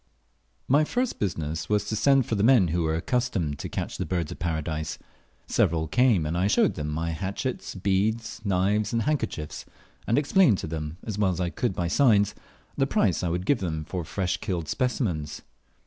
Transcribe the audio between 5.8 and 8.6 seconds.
came, and I showed them my hatchets, beads,